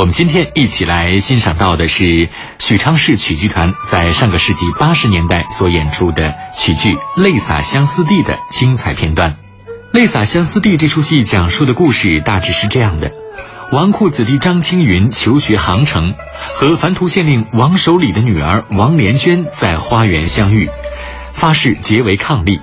[0.00, 9.32] 我们今天一起来欣赏到的是许昌市曲剧团在上个世纪八十年代所演出的曲剧《泪洒相思地》的精彩片段。
[9.92, 13.10] 《泪洒相思地》这出戏讲述的故事大致是这样的：
[13.72, 16.14] 纨绔子弟张青云求学杭城，
[16.54, 20.70] 和凡图县令王守礼的女儿王连娟在花园相遇，
[21.34, 22.62] 发誓结为伉俪。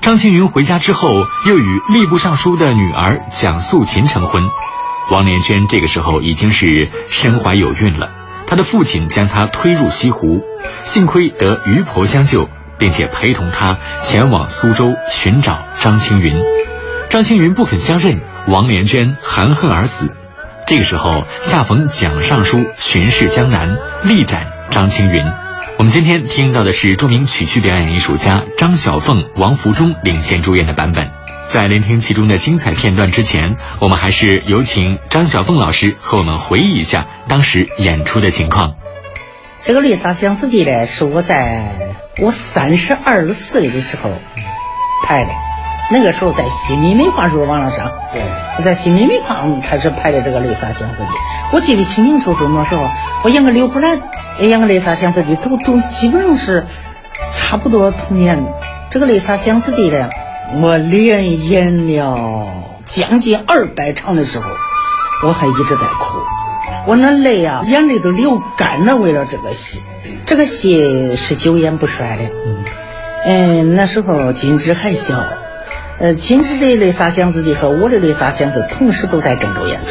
[0.00, 1.10] 张青云回家之后，
[1.48, 4.44] 又与吏部尚书的女儿蒋素琴成婚。
[5.10, 8.10] 王连娟这个时候已经是身怀有孕了，
[8.46, 10.40] 她的父亲将她推入西湖，
[10.82, 16.34] 幸亏得渔婆相救，并且陪同她前往苏州寻找张青云。
[17.08, 20.10] 张青云不肯相认，王连娟含恨而死。
[20.66, 25.24] 这个时候恰逢蒋尚书巡视江南，力斩张青云。
[25.78, 31.10] 我们今天听到的是著名曲剧表演艺术家张小凤、王福忠领衔主演的版本。
[31.48, 38.74] 在聆听其中的精彩片段之前，我们还是有请张小凤老师和我们回忆一下当时演出的情况。
[39.62, 41.72] 这个《丽莎相思地》呢，是我在
[42.20, 44.10] 我三十二岁的时候
[45.04, 45.30] 拍的。
[45.90, 51.04] 那个时候在新民文化书网络上，对，在新民煤矿开始拍的这个《丽莎相思地》，
[51.52, 52.48] 我记得清清楚楚。
[52.48, 52.84] 那时候
[53.22, 54.00] 我演个刘胡兰，
[54.40, 56.66] 演个《丽莎相思地》，都都基本上是
[57.32, 58.42] 差不多同年。
[58.90, 60.10] 这个《丽莎相思地》呢。
[60.54, 62.46] 我连演了
[62.84, 64.48] 将近二百场的时候，
[65.24, 66.20] 我还一直在哭，
[66.86, 68.96] 我那泪啊，眼泪都流干了。
[68.96, 69.82] 为了这个戏，
[70.24, 72.22] 这个戏是久演不衰的。
[72.46, 72.64] 嗯，
[73.26, 75.24] 嗯，那时候金枝还小，
[75.98, 79.90] 呃，金枝的《泪洒相思地》和我的《泪洒相思》同时都在郑州演出，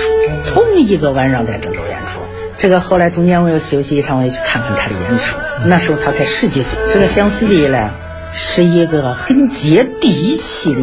[0.54, 2.22] 同一个晚上在郑州演出。
[2.58, 5.36] 这个后来中间我又休息一场，我也去看看他的演出。
[5.66, 6.80] 那时候他才十几岁。
[6.94, 7.92] 这个相思地呢？
[8.38, 10.82] 是一个很接地气的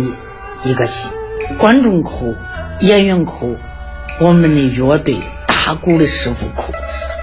[0.65, 1.11] 一个戏，
[1.59, 2.35] 观众哭，
[2.81, 3.57] 演员哭，
[4.21, 6.73] 我们的乐队打鼓的师傅哭，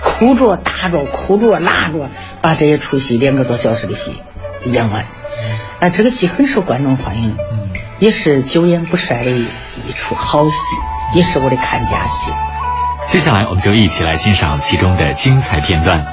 [0.04, 2.10] 哭着打着，哭着拉着，
[2.42, 4.14] 把这一出戏两个多小时的戏
[4.66, 5.06] 演完。
[5.80, 7.36] 啊，这个戏很受观众欢迎，
[7.98, 10.54] 也是久演不衰的一出好戏，
[11.16, 12.32] 也是我的看家戏。
[13.08, 16.06] 接下来，我们就一起来欣赏其中的精彩片段。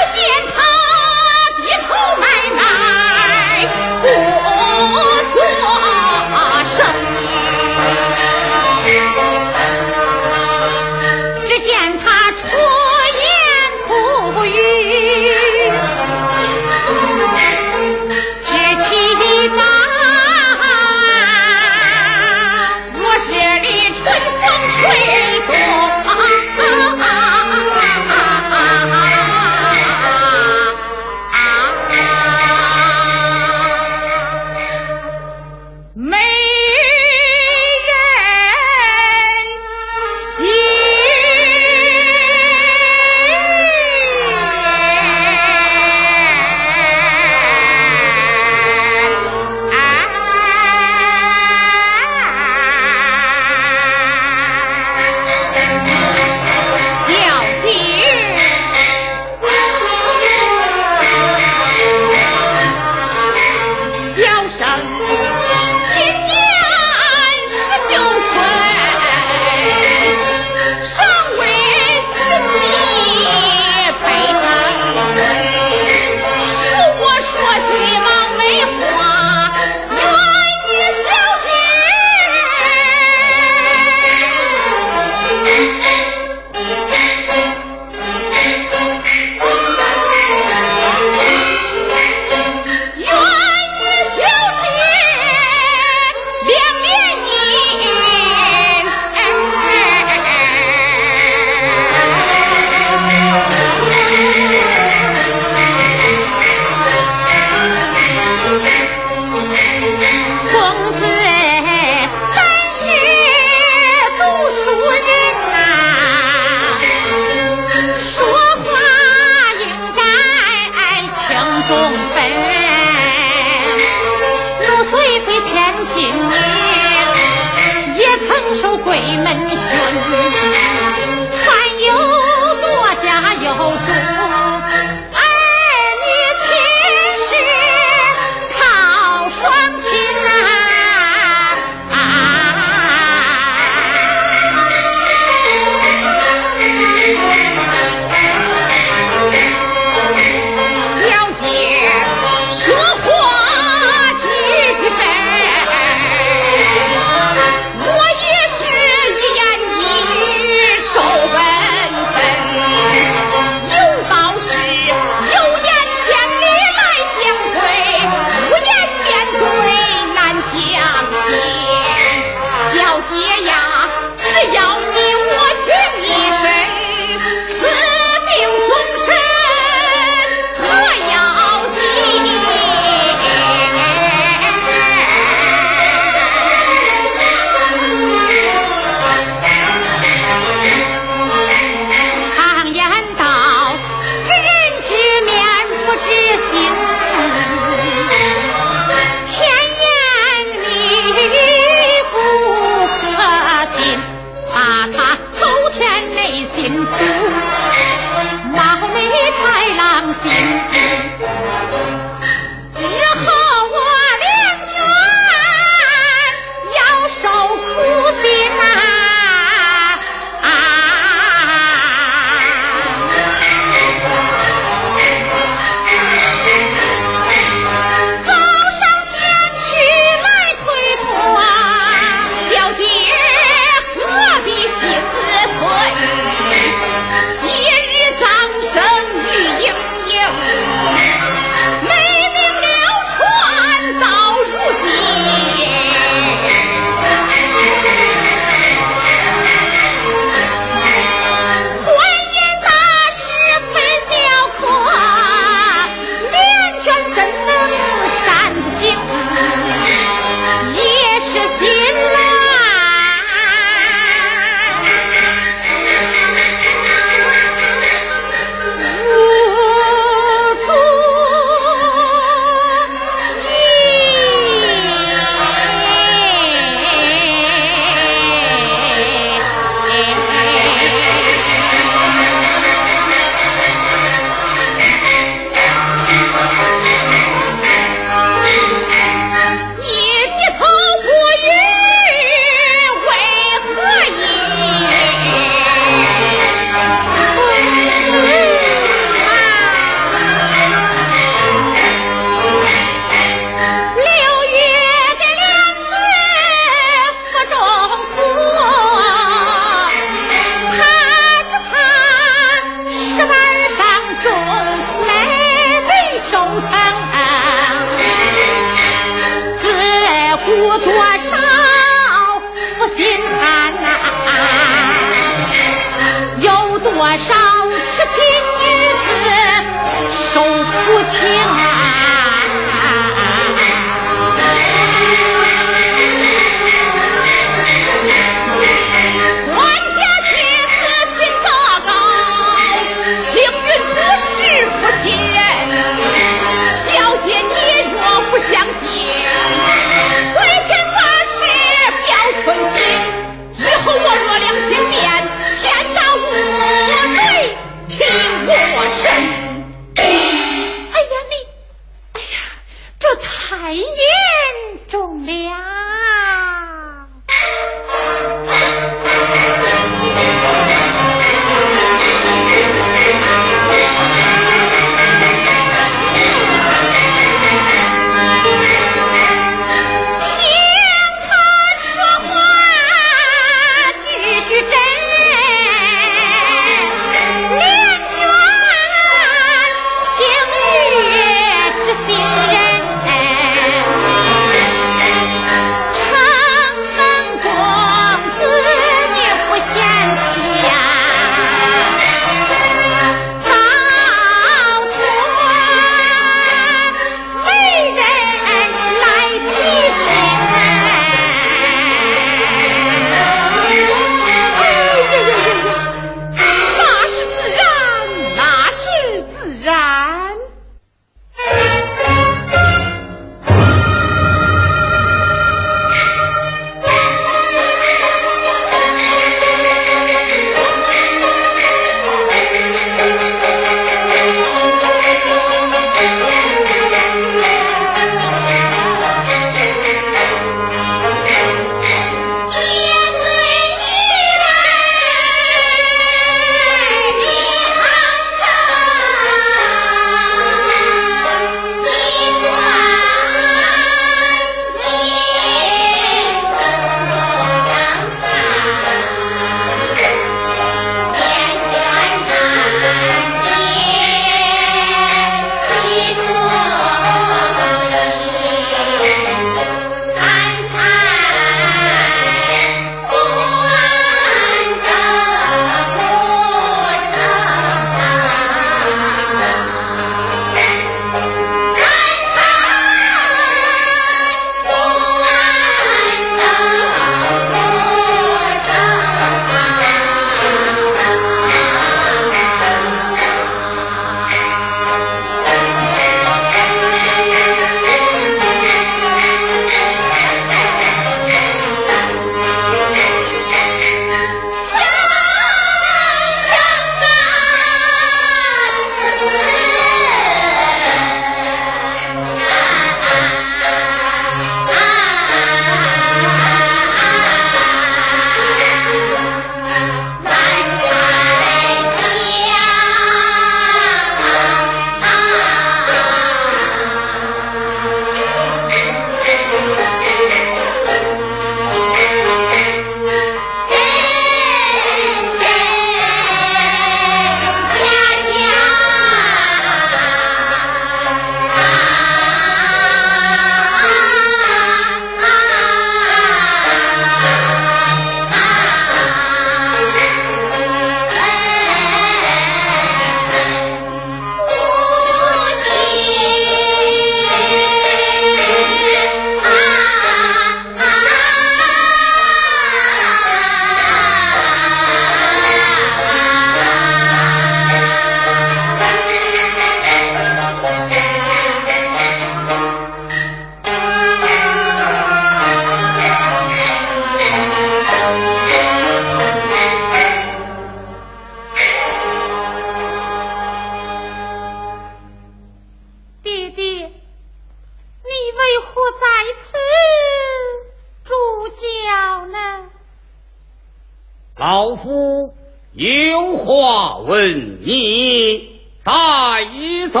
[594.40, 595.34] 老夫
[595.74, 600.00] 有话问你，带一走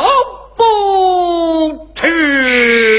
[0.56, 2.89] 不迟。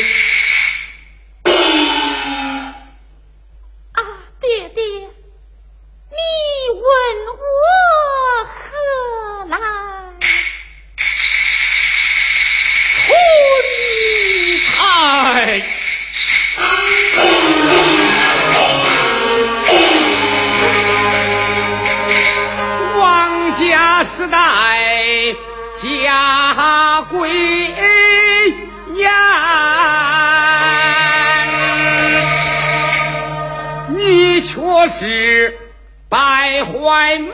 [36.32, 37.34] 开怀门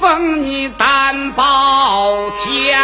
[0.00, 2.80] 风，你担保天，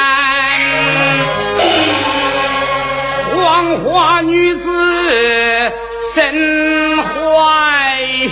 [3.34, 5.72] 黄花女子
[6.14, 8.30] 身怀孕。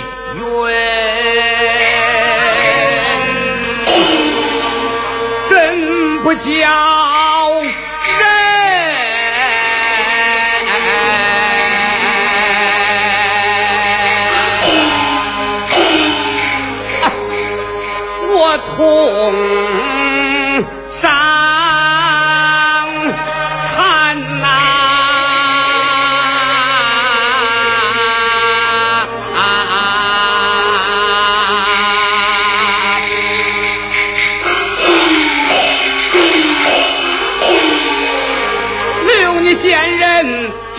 [5.49, 7.08] 真不叫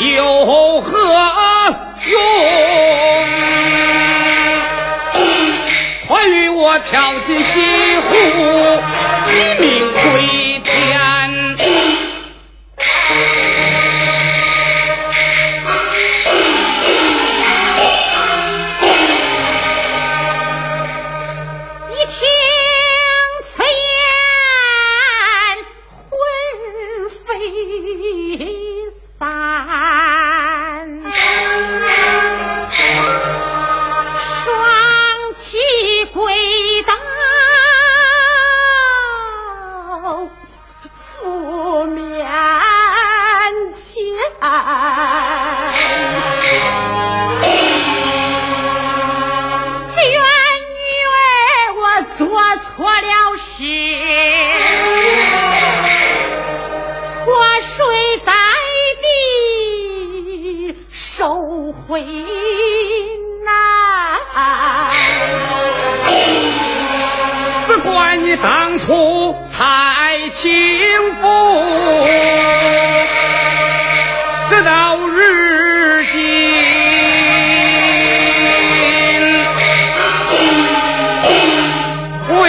[0.00, 0.90] 有何
[2.08, 2.20] 用？
[6.08, 7.44] 快与我跳进西
[8.08, 8.14] 湖，
[70.40, 70.48] 幸
[71.16, 71.26] 福
[74.48, 76.20] 直到日今
[82.30, 82.40] 未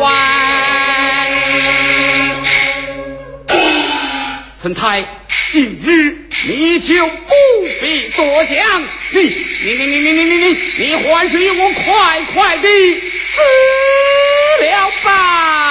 [0.00, 0.02] 完
[4.60, 5.06] 陈太
[5.52, 7.12] 今日你就不
[7.80, 8.56] 必多想
[9.12, 12.68] 你你你你你你你你还是与我快快的
[14.62, 15.65] 了吧